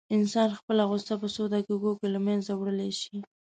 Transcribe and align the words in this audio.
انسان 0.15 0.49
خپله 0.59 0.83
غوسه 0.89 1.13
په 1.21 1.27
څو 1.35 1.43
دقيقو 1.53 1.91
کې 1.99 2.07
له 2.13 2.19
منځه 2.27 2.51
وړلی 2.55 2.91
شي. 3.01 3.17